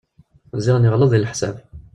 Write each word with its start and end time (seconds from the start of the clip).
Ziɣen 0.65 0.85
yeɣleḍ 0.85 1.09
deg 1.11 1.21
leḥsab. 1.23 1.55